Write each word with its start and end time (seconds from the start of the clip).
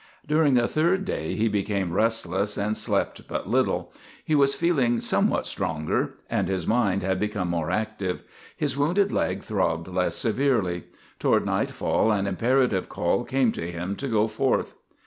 During 0.25 0.55
the 0.55 0.67
third 0.67 1.05
day 1.05 1.35
he 1.35 1.47
became 1.47 1.93
restless 1.93 2.57
and 2.57 2.75
slept 2.75 3.27
but 3.27 3.47
little. 3.47 3.93
He 4.25 4.33
was 4.33 4.55
feeling 4.55 4.99
somewhat 4.99 5.45
stronger 5.45 6.15
and 6.27 6.47
his 6.47 6.65
mind 6.65 7.03
had 7.03 7.19
become 7.19 7.49
more 7.51 7.69
active. 7.69 8.23
His 8.57 8.75
wounded 8.75 9.11
leg 9.11 9.43
throbbed 9.43 9.87
less 9.87 10.15
severely. 10.15 10.85
Toward 11.19 11.45
nightfall 11.45 12.11
an 12.11 12.25
imperative 12.25 12.89
call 12.89 13.23
came 13.23 13.51
to 13.51 13.69
him 13.71 13.95
to 13.97 14.07
go 14.07 14.25
forth. 14.27 14.73